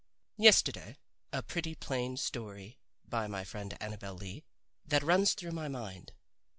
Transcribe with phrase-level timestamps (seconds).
[0.39, 0.97] Yesterday
[1.31, 4.43] a pretty, plain story by my friend Annabel Lee
[4.83, 6.11] that runs through my mind.